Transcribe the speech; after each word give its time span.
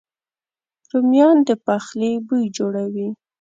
رومیان 0.91 1.37
د 1.47 1.49
پخلي 1.65 2.11
بوی 2.27 2.45
جوړوي 2.57 3.07